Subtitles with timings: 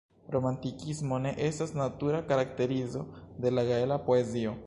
[0.35, 3.05] Romantikismo ne estas natura karakterizo
[3.45, 4.59] de la gaela poezio.